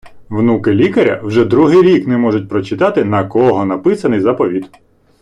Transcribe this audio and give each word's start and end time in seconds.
Внуки 0.29 0.71
лікаря 0.73 1.21
вже 1.23 1.45
другий 1.45 1.81
рік 1.81 2.07
не 2.07 2.17
можуть 2.17 2.49
прочитати 2.49 3.05
на 3.05 3.27
кого 3.27 3.65
написаний 3.65 4.19
заповіт 4.19 4.69